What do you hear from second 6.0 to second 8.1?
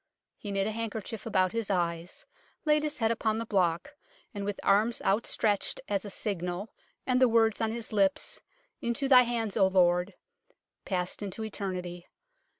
a signal and the words on his